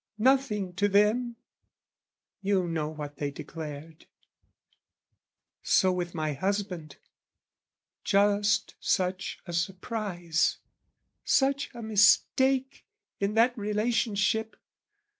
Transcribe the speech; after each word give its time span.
Nothing 0.17 0.73
to 0.77 0.87
them! 0.87 1.35
You 2.41 2.67
know 2.67 2.89
what 2.89 3.17
they 3.17 3.29
declared. 3.29 4.07
So 5.61 5.91
with 5.91 6.15
my 6.15 6.33
husband, 6.33 6.95
just 8.03 8.73
such 8.79 9.41
a 9.45 9.53
surprise, 9.53 10.57
Such 11.23 11.69
a 11.75 11.83
mistake, 11.83 12.83
in 13.19 13.35
that 13.35 13.55
relationship! 13.55 14.55